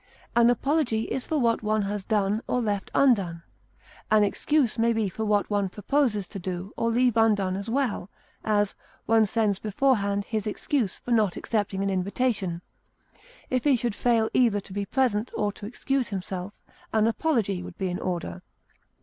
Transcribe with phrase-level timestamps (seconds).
[0.35, 3.43] An apology is for what one has done or left undone;
[4.09, 8.09] an excuse may be for what one proposes to do or leave undone as well;
[8.43, 8.73] as,
[9.05, 12.63] one sends beforehand his excuse for not accepting an invitation;
[13.51, 16.59] if he should fail either to be present or to excuse himself,
[16.91, 18.41] an apology would be in order.